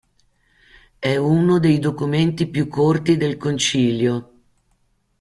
È 0.97 1.15
uno 1.15 1.59
dei 1.59 1.77
documenti 1.77 2.47
più 2.47 2.67
corti 2.67 3.17
del 3.17 3.37
Concilio. 3.37 4.31